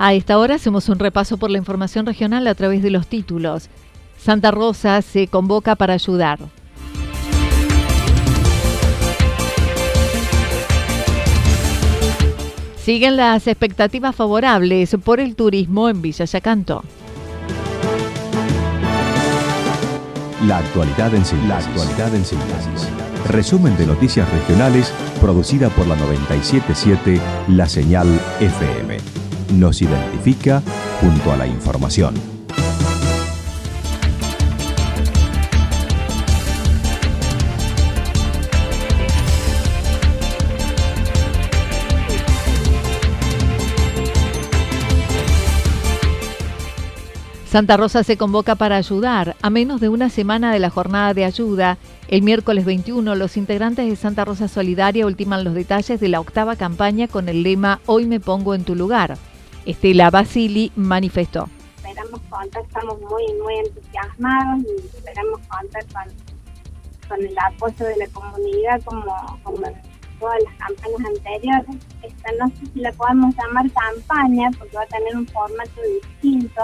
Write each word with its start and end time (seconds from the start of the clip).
A 0.00 0.14
esta 0.14 0.38
hora 0.38 0.54
hacemos 0.54 0.88
un 0.88 1.00
repaso 1.00 1.38
por 1.38 1.50
la 1.50 1.58
información 1.58 2.06
regional 2.06 2.46
a 2.46 2.54
través 2.54 2.84
de 2.84 2.90
los 2.90 3.08
títulos. 3.08 3.68
Santa 4.16 4.52
Rosa 4.52 5.02
se 5.02 5.26
convoca 5.26 5.74
para 5.74 5.94
ayudar. 5.94 6.38
Siguen 12.80 13.16
las 13.16 13.48
expectativas 13.48 14.14
favorables 14.14 14.96
por 15.02 15.18
el 15.18 15.34
turismo 15.34 15.88
en 15.88 16.00
Villa 16.00 16.24
Yacanto. 16.24 16.84
La 20.46 20.58
actualidad 20.58 21.12
en 21.12 21.24
síntesis. 21.24 22.88
Resumen 23.26 23.76
de 23.76 23.86
noticias 23.86 24.30
regionales 24.30 24.92
producida 25.20 25.68
por 25.70 25.88
la 25.88 25.96
977 25.96 27.20
La 27.48 27.68
Señal 27.68 28.06
FM. 28.38 29.27
Nos 29.52 29.82
identifica 29.82 30.62
junto 31.00 31.32
a 31.32 31.36
la 31.36 31.46
información. 31.46 32.14
Santa 47.50 47.78
Rosa 47.78 48.04
se 48.04 48.18
convoca 48.18 48.56
para 48.56 48.76
ayudar. 48.76 49.34
A 49.40 49.48
menos 49.48 49.80
de 49.80 49.88
una 49.88 50.10
semana 50.10 50.52
de 50.52 50.58
la 50.58 50.68
jornada 50.68 51.14
de 51.14 51.24
ayuda, 51.24 51.78
el 52.08 52.20
miércoles 52.20 52.66
21, 52.66 53.14
los 53.14 53.38
integrantes 53.38 53.88
de 53.88 53.96
Santa 53.96 54.26
Rosa 54.26 54.48
Solidaria 54.48 55.06
ultiman 55.06 55.44
los 55.44 55.54
detalles 55.54 55.98
de 55.98 56.08
la 56.08 56.20
octava 56.20 56.56
campaña 56.56 57.08
con 57.08 57.26
el 57.30 57.42
lema 57.42 57.80
Hoy 57.86 58.06
me 58.06 58.20
pongo 58.20 58.54
en 58.54 58.64
tu 58.64 58.74
lugar. 58.74 59.16
Estela 59.68 60.10
Basili 60.10 60.72
manifestó. 60.76 61.48
Esperamos 61.76 62.20
contar, 62.30 62.62
estamos 62.62 63.00
muy, 63.00 63.24
muy 63.42 63.54
entusiasmados 63.66 64.64
y 64.64 64.96
esperamos 64.96 65.40
contar 65.46 65.84
con, 67.08 67.24
el 67.24 67.38
apoyo 67.38 67.86
de 67.86 67.96
la 67.96 68.06
comunidad 68.08 68.82
como, 68.84 69.04
como 69.42 69.66
en 69.66 69.74
todas 70.18 70.42
las 70.42 70.54
campañas 70.54 71.00
anteriores. 71.16 71.76
Esta 72.02 72.32
no 72.38 72.48
sé 72.48 72.66
si 72.72 72.80
la 72.80 72.92
podemos 72.92 73.34
llamar 73.36 73.70
campaña 73.70 74.50
porque 74.58 74.76
va 74.76 74.82
a 74.82 74.86
tener 74.86 75.16
un 75.16 75.26
formato 75.28 75.80
distinto 75.82 76.62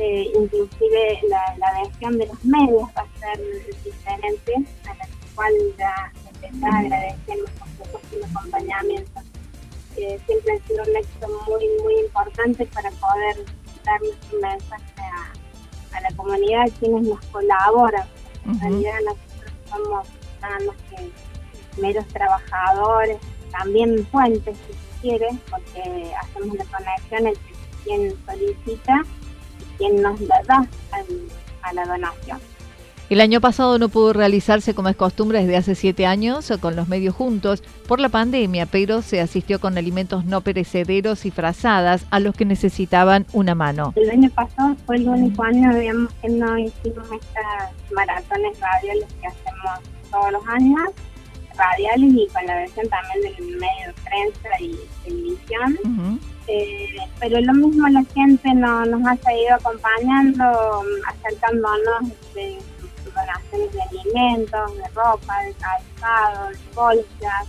inclusive 0.00 1.20
la, 1.28 1.56
la, 1.58 1.82
versión 1.82 2.18
de 2.18 2.26
los 2.26 2.44
medios 2.44 2.88
va 2.96 3.02
a 3.02 3.18
ser 3.18 3.38
diferente, 3.84 4.54
a 4.84 4.94
la 4.94 5.08
cual 5.34 5.52
ya 5.78 6.12
de 6.40 6.66
agradecemos 6.66 7.50
por 7.78 8.00
su 8.00 8.24
acompañamiento. 8.24 9.21
Eh, 9.96 10.18
siempre 10.26 10.54
ha 10.54 10.66
sido 10.66 10.82
un 10.82 10.96
éxito 10.96 11.28
muy, 11.46 11.68
muy 11.82 12.00
importante 12.00 12.66
para 12.66 12.90
poder 12.90 13.44
dar 13.84 14.00
nuestro 14.00 14.40
mensaje 14.40 15.02
a, 15.94 16.00
la 16.00 16.16
comunidad, 16.16 16.64
quienes 16.80 17.02
nos 17.02 17.20
colaboran. 17.26 18.06
En 18.46 18.58
realidad 18.58 18.94
nosotros 19.04 19.52
somos 19.70 20.08
nada 20.40 20.58
más 20.66 20.76
que 20.90 21.80
meros 21.80 22.06
trabajadores, 22.08 23.18
también 23.50 24.06
fuentes 24.06 24.56
si 24.66 24.72
se 24.72 25.00
quiere, 25.00 25.28
porque 25.50 26.12
hacemos 26.20 26.56
la 26.56 26.64
conexión 26.64 27.26
entre 27.26 27.52
quien 27.84 28.24
solicita 28.26 29.02
quien 29.78 30.02
nos 30.02 30.20
la 30.22 30.42
da 30.44 30.66
a 31.62 31.72
la 31.72 31.84
donación. 31.84 32.40
El 33.12 33.20
año 33.20 33.42
pasado 33.42 33.78
no 33.78 33.90
pudo 33.90 34.14
realizarse 34.14 34.74
como 34.74 34.88
es 34.88 34.96
costumbre 34.96 35.40
desde 35.40 35.58
hace 35.58 35.74
siete 35.74 36.06
años 36.06 36.50
con 36.62 36.76
los 36.76 36.88
medios 36.88 37.14
juntos 37.14 37.62
por 37.86 38.00
la 38.00 38.08
pandemia, 38.08 38.64
pero 38.64 39.02
se 39.02 39.20
asistió 39.20 39.60
con 39.60 39.76
alimentos 39.76 40.24
no 40.24 40.40
perecederos 40.40 41.26
y 41.26 41.30
frazadas 41.30 42.06
a 42.10 42.20
los 42.20 42.34
que 42.34 42.46
necesitaban 42.46 43.26
una 43.34 43.54
mano. 43.54 43.92
El 43.96 44.08
año 44.08 44.30
pasado 44.30 44.74
fue 44.86 44.96
el 44.96 45.10
único 45.10 45.42
año 45.42 45.70
que 46.22 46.28
no 46.30 46.56
hicimos 46.56 47.06
estas 47.12 47.92
maratones 47.94 48.58
radiales 48.58 49.06
que 49.20 49.26
hacemos 49.26 49.80
todos 50.10 50.32
los 50.32 50.48
años, 50.48 50.88
radiales 51.54 52.14
y 52.14 52.26
con 52.32 52.46
la 52.46 52.54
versión 52.54 52.88
también 52.88 53.36
del 53.36 53.46
medio 53.58 53.88
de 53.88 53.94
prensa 54.04 54.48
y 54.58 54.74
televisión. 55.04 56.18
Eh, 56.48 56.96
pero 57.20 57.40
lo 57.42 57.52
mismo 57.52 57.86
la 57.88 58.04
gente 58.14 58.54
no, 58.54 58.86
nos 58.86 59.06
ha 59.06 59.16
seguido 59.16 59.54
acompañando, 59.56 60.44
acercándonos 61.06 62.08
de 62.34 62.58
donaciones 63.22 63.72
de 63.72 63.82
alimentos, 63.82 64.76
de 64.76 64.88
ropa, 64.88 65.42
de 65.42 65.54
calzado, 65.54 66.50
de 66.50 66.58
bolsas, 66.74 67.48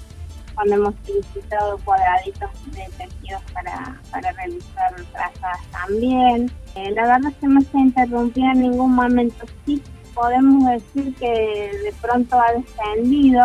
cuando 0.56 0.76
hemos 0.76 0.96
solicitado 1.06 1.78
cuadraditos 1.80 2.50
de 2.72 2.88
tejidos 2.98 3.42
para, 3.54 4.00
para 4.12 4.32
realizar 4.34 4.96
trazadas 5.12 5.62
también. 5.72 6.52
Eh, 6.76 6.92
la 6.92 7.04
verdad 7.04 7.32
es 7.32 7.38
que 7.38 7.48
no 7.48 7.62
se 7.62 7.78
interrumpido 7.78 8.52
en 8.52 8.62
ningún 8.62 8.94
momento. 8.94 9.46
Sí 9.66 9.82
podemos 10.14 10.66
decir 10.70 11.16
que 11.16 11.72
de 11.84 11.94
pronto 12.02 12.40
ha 12.40 12.54
descendido 12.54 13.42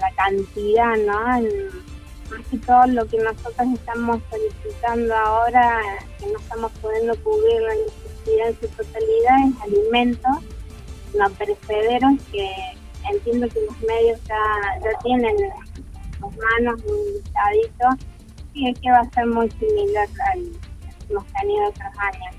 la 0.00 0.10
cantidad, 0.16 0.96
¿no? 1.06 1.48
más 2.30 2.46
que 2.50 2.58
todo 2.58 2.86
lo 2.88 3.06
que 3.06 3.16
nosotros 3.18 3.68
estamos 3.72 4.20
solicitando 4.30 5.14
ahora, 5.14 5.80
que 6.18 6.26
no 6.26 6.38
estamos 6.38 6.70
pudiendo 6.82 7.16
cubrir 7.22 7.62
la 7.62 7.74
necesidad 7.74 8.48
en 8.48 8.60
su 8.60 8.68
totalidad, 8.76 9.38
es 9.48 9.62
alimentos 9.62 10.36
no 11.14 11.30
perecederos 11.30 12.14
que 12.32 12.50
entiendo 13.10 13.48
que 13.48 13.60
los 13.66 13.80
medios 13.80 14.20
ya, 14.24 14.98
tienen 15.02 15.30
en 15.30 16.14
sus 16.18 16.36
manos 16.36 16.82
un 16.84 17.14
listadito 17.14 18.06
y 18.54 18.70
es 18.70 18.78
que 18.80 18.90
va 18.90 18.98
a 18.98 19.10
ser 19.10 19.26
muy 19.26 19.50
similar 19.52 20.08
al 20.32 20.42
que 20.42 21.12
hemos 21.12 21.24
tenido 21.26 21.68
otros 21.68 21.92
años. 21.98 22.34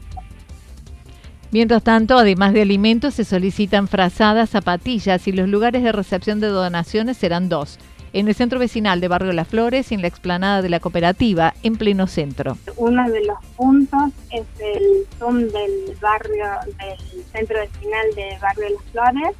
Mientras 1.51 1.81
tanto, 1.81 2.17
además 2.17 2.53
de 2.53 2.61
alimentos, 2.61 3.15
se 3.15 3.23
solicitan 3.23 3.87
frazadas, 3.87 4.51
zapatillas 4.51 5.27
y 5.27 5.31
los 5.31 5.49
lugares 5.49 5.81
de 5.81 5.91
recepción 5.91 6.39
de 6.39 6.47
donaciones 6.47 7.17
serán 7.17 7.49
dos 7.49 7.79
en 8.13 8.27
el 8.27 8.35
centro 8.35 8.59
vecinal 8.59 9.01
de 9.01 9.07
Barrio 9.07 9.33
Las 9.33 9.47
Flores 9.47 9.91
y 9.91 9.95
en 9.95 10.01
la 10.01 10.07
explanada 10.07 10.61
de 10.61 10.69
la 10.69 10.79
cooperativa 10.79 11.53
en 11.63 11.75
pleno 11.75 12.07
centro. 12.07 12.57
Uno 12.77 13.09
de 13.09 13.25
los 13.25 13.37
puntos 13.55 14.11
es 14.31 14.45
el 14.59 15.07
Zoom 15.17 15.47
del 15.47 15.97
barrio, 16.01 16.45
del 16.65 17.23
centro 17.31 17.59
vecinal 17.59 18.15
de 18.15 18.37
Barrio 18.41 18.69
Las 18.69 18.83
Flores, 18.91 19.35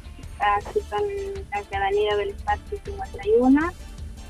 que 0.72 0.80
en 0.80 1.80
la 1.80 1.86
avenida 1.86 2.16
del 2.16 2.30
Espacio 2.30 2.78
51. 2.84 3.72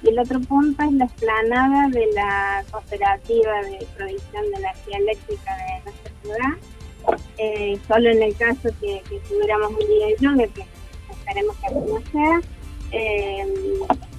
Y 0.03 0.09
el 0.09 0.19
otro 0.19 0.41
punto 0.41 0.83
es 0.83 0.93
la 0.93 1.05
explanada 1.05 1.89
de 1.89 2.07
la 2.15 2.65
cooperativa 2.71 3.63
de 3.63 3.87
provisión 3.97 4.51
de 4.51 4.59
energía 4.59 4.97
eléctrica 4.97 5.57
de 5.57 5.85
nuestra 5.85 6.13
ciudad. 6.23 7.19
Eh, 7.39 7.79
solo 7.87 8.11
en 8.11 8.23
el 8.23 8.37
caso 8.37 8.69
que, 8.81 9.03
tuviéramos 9.29 9.73
un 9.73 9.79
día 9.79 10.07
de 10.07 10.17
lluvia, 10.21 10.49
que 10.49 10.65
esperemos 11.11 11.57
que 11.57 11.67
así 11.67 11.77
no 11.77 12.01
sea, 12.13 12.41
eh, 12.93 13.47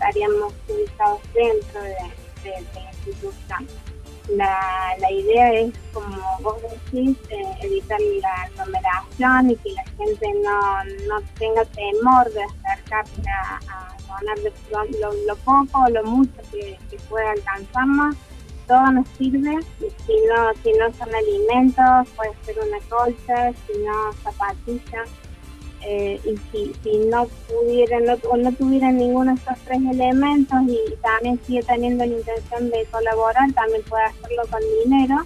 estaríamos 0.02 0.54
ubicados 0.68 1.20
dentro 1.34 1.82
de, 1.82 1.96
la 2.44 2.92
institución. 2.92 3.68
La, 4.30 4.96
la, 5.00 5.12
idea 5.12 5.54
es, 5.54 5.74
como 5.94 6.18
vos 6.42 6.58
decís, 6.62 7.18
eh, 7.30 7.44
evitar 7.62 8.00
la 8.22 8.44
aglomeración 8.44 9.52
y 9.52 9.56
que 9.58 9.72
la 9.74 9.84
gente 9.84 10.28
no, 10.44 10.84
no 11.08 11.22
tenga 11.38 11.66
temor 11.66 12.32
de 12.32 12.44
acercarse 12.44 13.22
a, 13.30 13.60
donar 14.08 14.38
lo, 15.28 15.36
poco 15.38 15.84
o 15.86 15.90
lo 15.90 16.04
mucho 16.04 16.42
que, 16.52 16.78
que 16.90 16.98
pueda 17.10 17.32
alcanzarnos. 17.32 18.16
Todo 18.68 18.92
nos 18.92 19.08
sirve, 19.18 19.60
si 19.80 20.14
no, 20.28 20.54
si 20.64 20.72
no 20.74 20.94
son 20.94 21.14
alimentos, 21.14 22.08
puede 22.16 22.34
ser 22.44 22.58
una 22.60 22.80
colcha, 22.90 23.54
si 23.68 23.78
no 23.80 24.14
zapatillas. 24.24 25.10
Eh, 25.84 26.20
y 26.24 26.38
si, 26.52 26.74
si 26.84 26.98
no 27.10 27.28
pudieran 27.48 28.04
o 28.30 28.38
no 28.38 28.52
tuvieran 28.54 28.98
ninguno 28.98 29.34
de 29.34 29.40
estos 29.40 29.58
tres 29.66 29.80
elementos 29.90 30.60
y 30.68 30.80
también 31.02 31.40
sigue 31.46 31.64
teniendo 31.64 32.06
la 32.06 32.14
intención 32.14 32.70
de 32.70 32.86
colaborar, 32.92 33.52
también 33.54 33.82
puede 33.90 34.04
hacerlo 34.04 34.44
con 34.50 34.62
dinero 34.84 35.26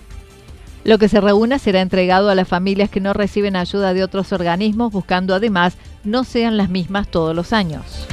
lo 0.86 1.00
que 1.00 1.10
se 1.10 1.20
reúna 1.20 1.58
será 1.58 1.82
entregado 1.82 2.30
a 2.30 2.36
las 2.36 2.48
familias 2.48 2.92
que 2.92 3.00
no 3.00 3.12
reciben 3.12 3.56
ayuda 3.56 3.96
de 3.96 4.04
otros 4.04 4.32
organismos, 4.32 4.94
buscando 4.94 5.34
además 5.34 5.78
no 6.04 6.24
sean 6.24 6.58
las 6.58 6.70
mismas 6.70 7.08
todos 7.08 7.36
los 7.36 7.54
años. 7.54 8.08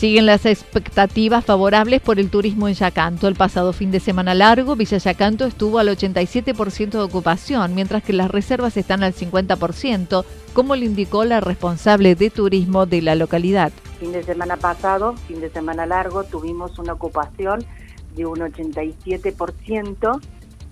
Siguen 0.00 0.24
las 0.24 0.46
expectativas 0.46 1.44
favorables 1.44 2.00
por 2.00 2.18
el 2.18 2.30
turismo 2.30 2.68
en 2.68 2.72
Yacanto. 2.72 3.28
El 3.28 3.34
pasado 3.34 3.74
fin 3.74 3.90
de 3.90 4.00
semana 4.00 4.32
largo, 4.32 4.74
Villa 4.74 4.96
Yacanto 4.96 5.44
estuvo 5.44 5.78
al 5.78 5.88
87% 5.88 6.92
de 6.92 7.00
ocupación, 7.00 7.74
mientras 7.74 8.02
que 8.02 8.14
las 8.14 8.30
reservas 8.30 8.78
están 8.78 9.02
al 9.02 9.12
50%, 9.12 10.24
como 10.54 10.74
le 10.74 10.86
indicó 10.86 11.26
la 11.26 11.40
responsable 11.40 12.14
de 12.14 12.30
turismo 12.30 12.86
de 12.86 13.02
la 13.02 13.14
localidad. 13.14 13.72
Fin 13.98 14.12
de 14.12 14.22
semana 14.22 14.56
pasado, 14.56 15.16
fin 15.28 15.38
de 15.42 15.50
semana 15.50 15.84
largo, 15.84 16.24
tuvimos 16.24 16.78
una 16.78 16.94
ocupación 16.94 17.62
de 18.16 18.24
un 18.24 18.38
87% 18.38 20.20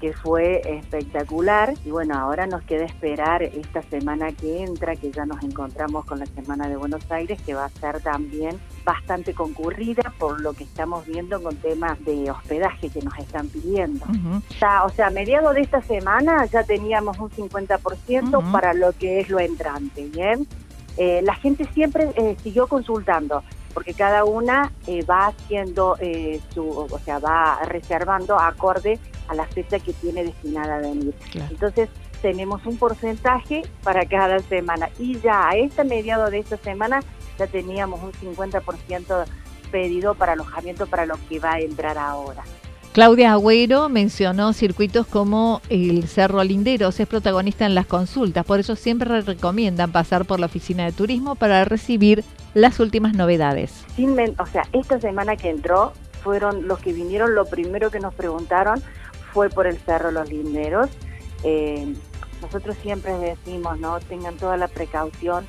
que 0.01 0.13
fue 0.13 0.61
espectacular 0.65 1.75
y 1.85 1.91
bueno, 1.91 2.15
ahora 2.17 2.47
nos 2.47 2.63
queda 2.63 2.85
esperar 2.85 3.43
esta 3.43 3.83
semana 3.83 4.33
que 4.33 4.63
entra, 4.63 4.97
que 4.97 5.11
ya 5.11 5.27
nos 5.27 5.43
encontramos 5.43 6.05
con 6.05 6.21
la 6.21 6.27
Semana 6.27 6.69
de 6.69 6.77
Buenos 6.77 7.11
Aires, 7.11 7.41
que 7.43 7.55
va 7.55 7.65
a 7.65 7.69
ser 7.69 8.01
también 8.01 8.59
bastante 8.85 9.35
concurrida 9.35 10.13
por 10.19 10.41
lo 10.41 10.53
que 10.53 10.65
estamos 10.65 11.07
viendo 11.07 11.43
con 11.43 11.57
temas 11.57 12.03
de 12.05 12.31
hospedaje 12.31 12.91
que 12.91 13.03
nos 13.03 13.19
están 13.19 13.49
pidiendo. 13.49 14.05
o 14.07 14.89
sea, 14.91 15.07
a 15.07 15.11
mediados 15.11 15.55
de 15.55 15.63
esta 15.63 15.83
semana 15.83 16.47
ya 16.47 16.63
teníamos 16.63 17.19
un 17.19 17.31
50% 17.31 18.53
para 18.53 18.75
lo 18.75 18.93
que 18.93 19.21
es 19.21 19.29
lo 19.29 19.41
entrante, 19.41 20.07
¿bien? 20.07 20.47
Eh, 20.97 21.21
la 21.23 21.35
gente 21.35 21.65
siempre 21.75 22.11
eh, 22.17 22.37
siguió 22.43 22.67
consultando 22.67 23.43
porque 23.73 23.95
cada 23.95 24.25
una 24.25 24.73
eh, 24.89 25.05
va 25.05 25.29
haciendo 25.29 25.97
su, 26.53 26.69
o 26.69 26.99
sea, 27.05 27.21
va 27.21 27.61
reservando 27.65 28.37
acorde 28.37 28.99
a 29.29 29.35
la 29.35 29.47
fecha 29.47 29.79
que 29.79 29.93
tiene 29.93 30.25
destinada 30.25 30.77
a 30.77 30.81
venir. 30.81 31.15
Entonces, 31.51 31.89
tenemos 32.21 32.65
un 32.67 32.77
porcentaje 32.77 33.63
para 33.83 34.05
cada 34.07 34.41
semana 34.41 34.89
y 34.99 35.19
ya 35.21 35.49
a 35.49 35.57
este 35.57 35.85
mediado 35.85 36.31
de 36.31 36.41
esta 36.41 36.57
semana 36.57 37.01
ya 37.39 37.47
teníamos 37.47 38.03
un 38.03 38.13
50% 38.13 39.25
pedido 39.71 40.15
para 40.15 40.33
alojamiento 40.33 40.87
para 40.87 41.07
lo 41.07 41.17
que 41.29 41.39
va 41.39 41.55
a 41.55 41.61
entrar 41.61 41.99
ahora. 41.99 42.43
Claudia 42.93 43.33
Agüero 43.33 43.89
mencionó 43.89 44.53
circuitos 44.53 45.07
como 45.07 45.61
el 45.69 46.09
Cerro 46.09 46.43
Linderos, 46.43 46.99
es 46.99 47.07
protagonista 47.07 47.67
en 47.67 47.75
las 47.75 47.87
consultas, 47.87 48.45
por 48.45 48.59
eso 48.59 48.75
siempre 48.75 49.21
recomiendan 49.21 49.93
pasar 49.93 50.25
por 50.25 50.41
la 50.41 50.47
oficina 50.47 50.85
de 50.85 50.93
turismo 50.93 51.37
para 51.37 51.65
recibir 51.65 52.25
las 52.55 52.81
últimas 52.81 53.15
novedades. 53.15 53.85
o 54.39 54.47
sea, 54.47 54.63
esta 54.73 54.99
semana 54.99 55.37
que 55.37 55.51
entró 55.51 55.93
fueron 56.25 56.67
los 56.67 56.81
que 56.81 56.93
vinieron, 56.93 57.35
lo 57.35 57.45
primero 57.45 57.91
que 57.91 58.01
nos 58.01 58.15
preguntaron 58.15 58.83
fue 59.33 59.51
por 59.51 59.67
el 59.67 59.79
Cerro 59.79 60.11
Los 60.11 60.29
Linderos. 60.29 60.89
Eh, 61.45 61.95
nosotros 62.43 62.77
siempre 62.83 63.13
decimos, 63.15 63.79
¿no? 63.79 63.99
Tengan 64.01 64.37
toda 64.37 64.57
la 64.57 64.69
precaución, 64.69 65.47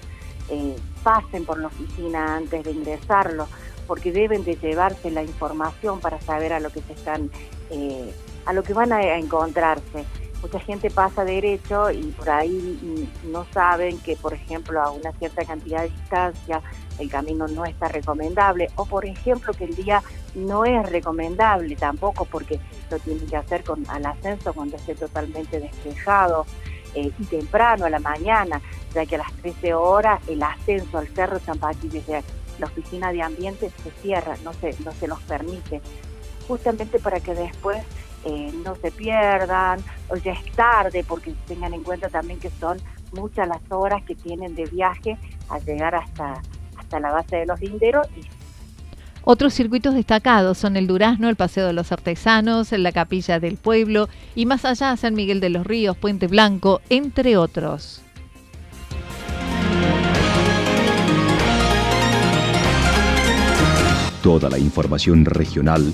eh, 0.50 0.76
pasen 1.04 1.46
por 1.46 1.60
la 1.60 1.68
oficina 1.68 2.38
antes 2.38 2.64
de 2.64 2.72
ingresarlo, 2.72 3.48
porque 3.88 4.12
deben 4.12 4.44
de 4.44 4.56
llevarse 4.56 5.12
la 5.12 5.24
información 5.24 6.00
para 6.00 6.20
saber 6.22 6.54
a 6.54 6.60
lo 6.60 6.70
que 6.72 6.82
se 6.82 6.94
están, 6.94 7.30
eh, 7.70 8.14
a 8.46 8.54
lo 8.54 8.64
que 8.64 8.74
van 8.74 8.92
a, 8.92 9.18
encontrarse. 9.18 10.06
Mucha 10.42 10.60
gente 10.62 10.90
pasa 10.90 11.26
derecho 11.26 11.92
y 11.92 12.04
por 12.12 12.30
ahí 12.30 13.10
no 13.26 13.46
saben 13.54 14.00
que, 14.00 14.16
por 14.16 14.34
ejemplo, 14.34 14.82
a 14.82 14.90
una 14.90 15.12
cierta 15.14 15.44
cantidad 15.44 15.82
de 15.82 15.90
distancia 15.90 16.62
el 16.98 17.10
camino 17.10 17.48
no 17.48 17.66
está 17.66 17.90
recomendable 17.90 18.70
o, 18.76 18.86
por 18.86 19.06
ejemplo, 19.06 19.54
que 19.54 19.66
el 19.66 19.76
día 19.76 20.02
no 20.36 20.66
es 20.66 20.90
recomendable 20.90 21.76
tampoco 21.76 22.26
porque 22.26 22.60
lo 22.90 23.00
tienen 23.00 23.28
que 23.28 23.36
hacer 23.36 23.64
con 23.64 23.90
al 23.90 24.06
ascenso 24.06 24.54
cuando 24.54 24.78
esté 24.78 24.96
totalmente 24.96 25.60
despejado 25.60 26.46
eh, 26.96 27.12
y 27.20 27.26
temprano 27.26 27.86
a 27.86 27.90
la 27.90 28.00
mañana, 28.00 28.62
ya 28.94 29.06
que 29.06 29.16
a 29.16 29.20
las 29.20 29.34
13 29.34 29.74
horas 29.74 30.22
el 30.28 30.42
ascenso 30.42 30.98
al 30.98 31.08
Cerro 31.10 31.40
San 31.40 31.60
desde 31.84 32.24
la 32.58 32.66
oficina 32.66 33.12
de 33.12 33.22
ambiente 33.22 33.72
se 33.84 33.92
cierra, 34.02 34.36
no 34.44 34.54
se, 34.54 34.76
no 34.84 34.92
se 34.94 35.08
los 35.08 35.20
permite, 35.22 35.82
justamente 36.48 37.00
para 37.00 37.20
que 37.20 37.36
después 37.36 37.84
eh, 38.26 38.52
no 38.64 38.76
se 38.76 38.92
pierdan, 38.92 39.80
o 40.10 40.16
ya 40.16 40.34
es 40.34 40.52
tarde, 40.54 41.04
porque 41.08 41.34
tengan 41.48 41.74
en 41.74 41.84
cuenta 41.84 42.10
también 42.10 42.40
que 42.40 42.50
son 42.50 42.78
muchas 43.14 43.48
las 43.48 43.62
horas 43.70 44.04
que 44.04 44.16
tienen 44.16 44.56
de 44.56 44.66
viaje 44.66 45.18
al 45.50 45.64
llegar 45.66 45.96
hasta, 45.96 46.42
hasta 46.78 47.00
la 47.00 47.12
base 47.12 47.38
de 47.38 47.46
los 47.46 47.60
linderos 47.60 48.08
y 48.16 48.22
otros 49.24 49.54
circuitos 49.54 49.94
destacados 49.94 50.58
son 50.58 50.78
el 50.78 50.88
Durazno, 50.88 51.30
el 51.30 51.36
Paseo 51.36 51.68
de 51.68 51.74
los 51.74 51.92
Artesanos, 51.92 52.72
la 52.72 52.92
Capilla 52.92 53.40
del 53.40 53.58
Pueblo 53.58 54.10
y 54.34 54.46
más 54.46 54.66
allá 54.66 54.96
San 54.98 55.14
Miguel 55.14 55.40
de 55.40 55.50
los 55.50 55.68
Ríos, 55.68 55.98
Puente 55.98 56.28
Blanco, 56.28 56.82
entre 56.90 57.38
otros. 57.38 58.02
Toda 64.24 64.50
la 64.50 64.58
información 64.58 65.26
regional 65.26 65.94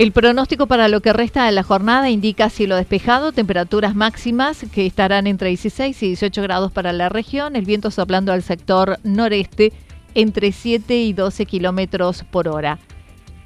El 0.00 0.12
pronóstico 0.12 0.66
para 0.66 0.88
lo 0.88 1.02
que 1.02 1.12
resta 1.12 1.44
de 1.44 1.52
la 1.52 1.62
jornada 1.62 2.08
indica 2.08 2.48
cielo 2.48 2.74
despejado, 2.74 3.32
temperaturas 3.32 3.94
máximas 3.94 4.64
que 4.72 4.86
estarán 4.86 5.26
entre 5.26 5.48
16 5.48 6.02
y 6.02 6.06
18 6.06 6.40
grados 6.40 6.72
para 6.72 6.94
la 6.94 7.10
región, 7.10 7.54
el 7.54 7.66
viento 7.66 7.90
soplando 7.90 8.32
al 8.32 8.42
sector 8.42 8.98
noreste 9.04 9.74
entre 10.14 10.52
7 10.52 11.02
y 11.02 11.12
12 11.12 11.44
kilómetros 11.44 12.24
por 12.30 12.48
hora. 12.48 12.78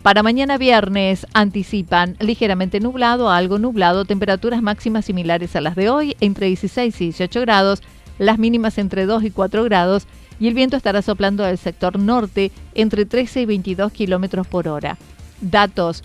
Para 0.04 0.22
mañana 0.22 0.56
viernes 0.56 1.26
anticipan 1.34 2.16
ligeramente 2.20 2.78
nublado 2.78 3.30
algo 3.30 3.58
nublado, 3.58 4.04
temperaturas 4.04 4.62
máximas 4.62 5.06
similares 5.06 5.56
a 5.56 5.60
las 5.60 5.74
de 5.74 5.90
hoy, 5.90 6.16
entre 6.20 6.46
16 6.46 7.00
y 7.00 7.04
18 7.06 7.40
grados, 7.40 7.82
las 8.20 8.38
mínimas 8.38 8.78
entre 8.78 9.06
2 9.06 9.24
y 9.24 9.32
4 9.32 9.64
grados, 9.64 10.06
y 10.38 10.46
el 10.46 10.54
viento 10.54 10.76
estará 10.76 11.02
soplando 11.02 11.44
al 11.44 11.58
sector 11.58 11.98
norte 11.98 12.52
entre 12.76 13.06
13 13.06 13.40
y 13.40 13.46
22 13.46 13.90
kilómetros 13.90 14.46
por 14.46 14.68
hora. 14.68 14.96
Datos 15.40 16.04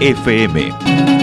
FM. 0.00 1.19